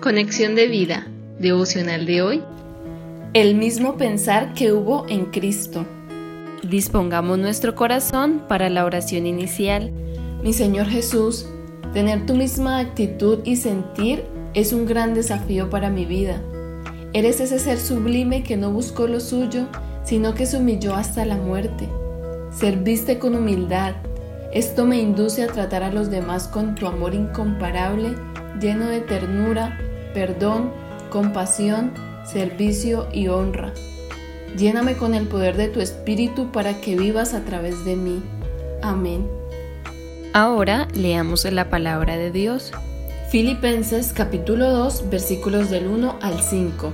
Conexión 0.00 0.54
de 0.54 0.66
vida, 0.66 1.06
devocional 1.38 2.06
de 2.06 2.22
hoy. 2.22 2.42
El 3.34 3.54
mismo 3.54 3.98
pensar 3.98 4.54
que 4.54 4.72
hubo 4.72 5.04
en 5.10 5.26
Cristo. 5.26 5.84
Dispongamos 6.62 7.38
nuestro 7.38 7.74
corazón 7.74 8.44
para 8.48 8.70
la 8.70 8.86
oración 8.86 9.26
inicial. 9.26 9.92
Mi 10.42 10.54
Señor 10.54 10.86
Jesús, 10.86 11.50
tener 11.92 12.24
tu 12.24 12.34
misma 12.34 12.78
actitud 12.78 13.40
y 13.44 13.56
sentir 13.56 14.24
es 14.54 14.72
un 14.72 14.86
gran 14.86 15.12
desafío 15.12 15.68
para 15.68 15.90
mi 15.90 16.06
vida. 16.06 16.40
Eres 17.12 17.38
ese 17.40 17.58
ser 17.58 17.78
sublime 17.78 18.42
que 18.42 18.56
no 18.56 18.72
buscó 18.72 19.06
lo 19.06 19.20
suyo, 19.20 19.66
sino 20.02 20.32
que 20.32 20.46
se 20.46 20.56
humilló 20.56 20.94
hasta 20.94 21.26
la 21.26 21.36
muerte. 21.36 21.90
Serviste 22.52 23.18
con 23.18 23.34
humildad. 23.34 23.96
Esto 24.54 24.86
me 24.86 24.98
induce 24.98 25.42
a 25.42 25.48
tratar 25.48 25.82
a 25.82 25.92
los 25.92 26.10
demás 26.10 26.48
con 26.48 26.74
tu 26.74 26.86
amor 26.86 27.14
incomparable, 27.14 28.14
lleno 28.58 28.86
de 28.86 29.00
ternura, 29.00 29.78
perdón, 30.14 30.70
compasión, 31.10 31.92
servicio 32.24 33.08
y 33.12 33.28
honra. 33.28 33.72
Lléname 34.56 34.96
con 34.96 35.14
el 35.14 35.26
poder 35.26 35.56
de 35.56 35.68
tu 35.68 35.80
Espíritu 35.80 36.50
para 36.50 36.80
que 36.80 36.96
vivas 36.96 37.34
a 37.34 37.44
través 37.44 37.84
de 37.84 37.96
mí. 37.96 38.22
Amén. 38.82 39.26
Ahora 40.32 40.88
leamos 40.94 41.44
la 41.44 41.70
palabra 41.70 42.16
de 42.16 42.30
Dios. 42.30 42.72
Filipenses 43.30 44.12
capítulo 44.12 44.70
2 44.70 45.10
versículos 45.10 45.70
del 45.70 45.86
1 45.86 46.18
al 46.20 46.40
5. 46.40 46.92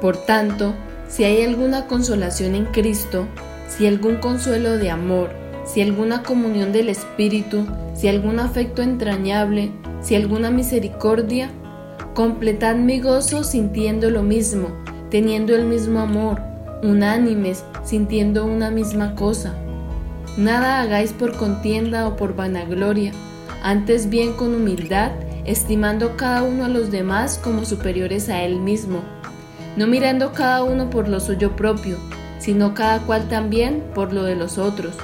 Por 0.00 0.16
tanto, 0.16 0.74
si 1.08 1.24
hay 1.24 1.42
alguna 1.42 1.86
consolación 1.86 2.54
en 2.54 2.66
Cristo, 2.66 3.26
si 3.68 3.86
algún 3.86 4.16
consuelo 4.16 4.76
de 4.76 4.90
amor, 4.90 5.30
si 5.64 5.80
alguna 5.80 6.22
comunión 6.22 6.72
del 6.72 6.88
Espíritu, 6.88 7.66
si 7.94 8.08
algún 8.08 8.40
afecto 8.40 8.82
entrañable, 8.82 9.70
si 10.02 10.16
alguna 10.16 10.50
misericordia, 10.50 11.50
Completad 12.14 12.76
mi 12.76 13.00
gozo 13.00 13.42
sintiendo 13.42 14.10
lo 14.10 14.22
mismo, 14.22 14.68
teniendo 15.10 15.56
el 15.56 15.64
mismo 15.64 16.00
amor, 16.00 16.42
unánimes, 16.82 17.64
sintiendo 17.84 18.44
una 18.44 18.70
misma 18.70 19.14
cosa. 19.14 19.54
Nada 20.36 20.82
hagáis 20.82 21.12
por 21.12 21.36
contienda 21.38 22.06
o 22.06 22.16
por 22.16 22.36
vanagloria, 22.36 23.12
antes 23.62 24.10
bien 24.10 24.34
con 24.34 24.54
humildad, 24.54 25.12
estimando 25.46 26.16
cada 26.18 26.42
uno 26.42 26.66
a 26.66 26.68
los 26.68 26.90
demás 26.90 27.40
como 27.42 27.64
superiores 27.64 28.28
a 28.28 28.42
él 28.42 28.60
mismo, 28.60 29.00
no 29.76 29.86
mirando 29.86 30.32
cada 30.32 30.64
uno 30.64 30.90
por 30.90 31.08
lo 31.08 31.18
suyo 31.18 31.56
propio, 31.56 31.96
sino 32.38 32.74
cada 32.74 33.00
cual 33.06 33.28
también 33.28 33.82
por 33.94 34.12
lo 34.12 34.24
de 34.24 34.36
los 34.36 34.58
otros. 34.58 34.94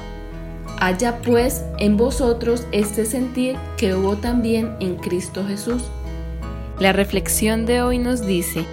Haya 0.81 1.19
pues 1.23 1.65
en 1.79 1.97
vosotros 1.97 2.67
este 2.71 3.07
sentir 3.07 3.57
que 3.77 3.95
hubo 3.95 4.17
también 4.17 4.77
en 4.81 4.97
Cristo 4.97 5.45
Jesús 5.47 5.85
la 6.81 6.93
reflexión 6.93 7.67
de 7.67 7.83
hoy 7.83 7.99
nos 7.99 8.25
dice, 8.25 8.65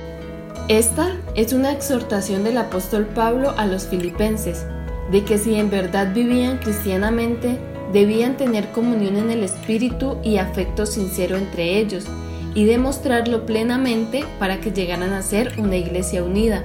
esta 0.67 1.16
es 1.36 1.53
una 1.53 1.72
exhortación 1.72 2.44
del 2.44 2.58
apóstol 2.58 3.08
Pablo 3.08 3.53
a 3.58 3.66
los 3.66 3.88
filipenses, 3.88 4.66
de 5.12 5.23
que 5.23 5.39
si 5.39 5.56
en 5.56 5.72
verdad 5.72 6.14
vivían 6.14 6.59
cristianamente, 6.59 7.58
debían 7.94 8.38
tener 8.38 8.72
comunión 8.72 9.17
en 9.17 9.31
el 9.31 9.44
Espíritu 9.44 10.17
y 10.23 10.38
afecto 10.38 10.86
sincero 10.86 11.36
entre 11.36 11.80
ellos, 11.80 12.06
y 12.53 12.66
demostrarlo 12.66 13.45
plenamente 13.45 14.23
para 14.40 14.59
que 14.62 14.72
llegaran 14.72 15.12
a 15.12 15.23
ser 15.23 15.53
una 15.58 15.75
iglesia 15.75 16.23
unida, 16.23 16.64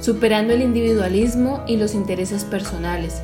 superando 0.00 0.54
el 0.54 0.62
individualismo 0.62 1.62
y 1.68 1.76
los 1.76 1.94
intereses 1.94 2.44
personales. 2.44 3.22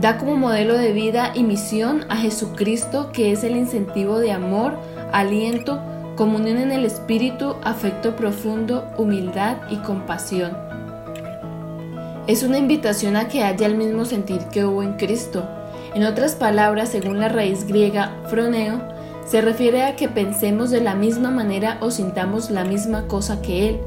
Da 0.00 0.18
como 0.18 0.36
modelo 0.36 0.76
de 0.76 0.92
vida 0.92 1.32
y 1.34 1.44
misión 1.44 2.04
a 2.08 2.16
Jesucristo, 2.16 3.10
que 3.12 3.32
es 3.32 3.42
el 3.42 3.56
incentivo 3.56 4.18
de 4.18 4.32
amor, 4.32 4.78
aliento, 5.12 5.80
comunión 6.18 6.58
en 6.58 6.72
el 6.72 6.84
espíritu, 6.84 7.54
afecto 7.62 8.16
profundo, 8.16 8.90
humildad 8.98 9.58
y 9.70 9.76
compasión. 9.76 10.50
Es 12.26 12.42
una 12.42 12.58
invitación 12.58 13.14
a 13.14 13.28
que 13.28 13.44
haya 13.44 13.68
el 13.68 13.76
mismo 13.76 14.04
sentir 14.04 14.40
que 14.50 14.64
hubo 14.64 14.82
en 14.82 14.94
Cristo. 14.94 15.48
En 15.94 16.02
otras 16.02 16.34
palabras, 16.34 16.88
según 16.88 17.20
la 17.20 17.28
raíz 17.28 17.68
griega 17.68 18.16
froneo, 18.28 18.82
se 19.28 19.40
refiere 19.42 19.84
a 19.84 19.94
que 19.94 20.08
pensemos 20.08 20.70
de 20.72 20.80
la 20.80 20.96
misma 20.96 21.30
manera 21.30 21.78
o 21.80 21.92
sintamos 21.92 22.50
la 22.50 22.64
misma 22.64 23.06
cosa 23.06 23.40
que 23.40 23.68
Él. 23.68 23.80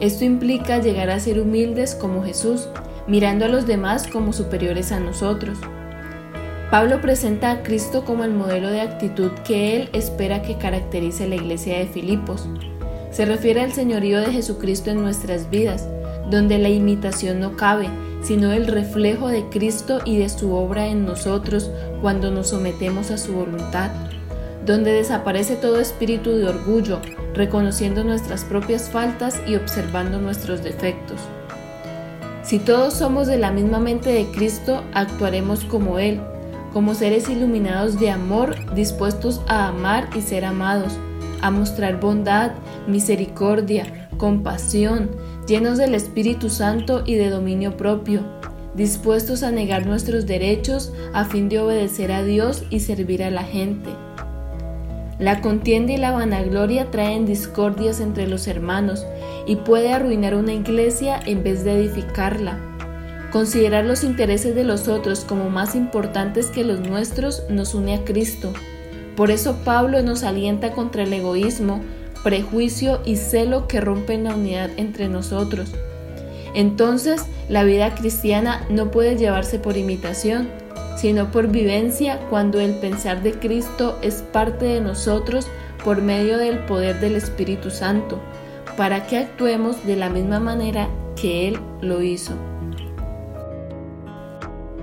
Esto 0.00 0.24
implica 0.24 0.78
llegar 0.78 1.08
a 1.08 1.20
ser 1.20 1.40
humildes 1.40 1.94
como 1.94 2.24
Jesús, 2.24 2.68
mirando 3.06 3.44
a 3.44 3.48
los 3.48 3.68
demás 3.68 4.08
como 4.08 4.32
superiores 4.32 4.90
a 4.90 4.98
nosotros. 4.98 5.58
Pablo 6.70 7.00
presenta 7.00 7.50
a 7.50 7.62
Cristo 7.64 8.04
como 8.04 8.22
el 8.22 8.30
modelo 8.30 8.70
de 8.70 8.80
actitud 8.80 9.32
que 9.44 9.74
él 9.74 9.90
espera 9.92 10.40
que 10.40 10.56
caracterice 10.56 11.26
la 11.26 11.34
iglesia 11.34 11.76
de 11.76 11.86
Filipos. 11.86 12.48
Se 13.10 13.24
refiere 13.24 13.60
al 13.60 13.72
señorío 13.72 14.20
de 14.20 14.32
Jesucristo 14.32 14.90
en 14.90 15.02
nuestras 15.02 15.50
vidas, 15.50 15.88
donde 16.30 16.58
la 16.58 16.68
imitación 16.68 17.40
no 17.40 17.56
cabe, 17.56 17.88
sino 18.22 18.52
el 18.52 18.68
reflejo 18.68 19.26
de 19.26 19.48
Cristo 19.48 19.98
y 20.04 20.18
de 20.18 20.28
su 20.28 20.54
obra 20.54 20.86
en 20.86 21.04
nosotros 21.04 21.72
cuando 22.02 22.30
nos 22.30 22.50
sometemos 22.50 23.10
a 23.10 23.18
su 23.18 23.32
voluntad, 23.32 23.90
donde 24.64 24.92
desaparece 24.92 25.56
todo 25.56 25.80
espíritu 25.80 26.36
de 26.36 26.46
orgullo, 26.46 27.00
reconociendo 27.34 28.04
nuestras 28.04 28.44
propias 28.44 28.90
faltas 28.90 29.42
y 29.44 29.56
observando 29.56 30.20
nuestros 30.20 30.62
defectos. 30.62 31.18
Si 32.44 32.60
todos 32.60 32.94
somos 32.94 33.26
de 33.26 33.38
la 33.38 33.50
misma 33.50 33.80
mente 33.80 34.10
de 34.10 34.26
Cristo, 34.26 34.84
actuaremos 34.94 35.64
como 35.64 35.98
Él, 35.98 36.20
como 36.72 36.94
seres 36.94 37.28
iluminados 37.28 37.98
de 37.98 38.10
amor, 38.10 38.56
dispuestos 38.74 39.40
a 39.48 39.68
amar 39.68 40.08
y 40.16 40.20
ser 40.20 40.44
amados, 40.44 40.98
a 41.42 41.50
mostrar 41.50 42.00
bondad, 42.00 42.52
misericordia, 42.86 44.08
compasión, 44.16 45.10
llenos 45.46 45.78
del 45.78 45.94
Espíritu 45.94 46.50
Santo 46.50 47.02
y 47.06 47.14
de 47.14 47.30
dominio 47.30 47.76
propio, 47.76 48.22
dispuestos 48.74 49.42
a 49.42 49.50
negar 49.50 49.86
nuestros 49.86 50.26
derechos 50.26 50.92
a 51.12 51.24
fin 51.24 51.48
de 51.48 51.58
obedecer 51.58 52.12
a 52.12 52.22
Dios 52.22 52.64
y 52.70 52.80
servir 52.80 53.22
a 53.22 53.30
la 53.30 53.42
gente. 53.42 53.90
La 55.18 55.40
contienda 55.42 55.92
y 55.92 55.96
la 55.98 56.12
vanagloria 56.12 56.90
traen 56.90 57.26
discordias 57.26 58.00
entre 58.00 58.26
los 58.26 58.46
hermanos 58.46 59.06
y 59.46 59.56
puede 59.56 59.92
arruinar 59.92 60.34
una 60.34 60.54
iglesia 60.54 61.20
en 61.26 61.42
vez 61.42 61.64
de 61.64 61.74
edificarla. 61.74 62.69
Considerar 63.32 63.84
los 63.84 64.02
intereses 64.02 64.56
de 64.56 64.64
los 64.64 64.88
otros 64.88 65.20
como 65.24 65.50
más 65.50 65.76
importantes 65.76 66.46
que 66.46 66.64
los 66.64 66.80
nuestros 66.80 67.44
nos 67.48 67.74
une 67.74 67.94
a 67.94 68.04
Cristo. 68.04 68.52
Por 69.16 69.30
eso 69.30 69.58
Pablo 69.64 70.02
nos 70.02 70.24
alienta 70.24 70.72
contra 70.72 71.04
el 71.04 71.12
egoísmo, 71.12 71.80
prejuicio 72.24 73.00
y 73.04 73.16
celo 73.16 73.68
que 73.68 73.80
rompen 73.80 74.24
la 74.24 74.34
unidad 74.34 74.70
entre 74.76 75.08
nosotros. 75.08 75.70
Entonces, 76.54 77.24
la 77.48 77.62
vida 77.62 77.94
cristiana 77.94 78.66
no 78.68 78.90
puede 78.90 79.16
llevarse 79.16 79.60
por 79.60 79.76
imitación, 79.76 80.48
sino 80.96 81.30
por 81.30 81.46
vivencia 81.48 82.18
cuando 82.30 82.58
el 82.58 82.74
pensar 82.74 83.22
de 83.22 83.32
Cristo 83.34 83.96
es 84.02 84.22
parte 84.32 84.64
de 84.64 84.80
nosotros 84.80 85.46
por 85.84 86.02
medio 86.02 86.36
del 86.36 86.58
poder 86.60 86.98
del 86.98 87.14
Espíritu 87.14 87.70
Santo, 87.70 88.20
para 88.76 89.06
que 89.06 89.18
actuemos 89.18 89.86
de 89.86 89.96
la 89.96 90.10
misma 90.10 90.40
manera 90.40 90.88
que 91.14 91.48
Él 91.48 91.60
lo 91.80 92.02
hizo. 92.02 92.34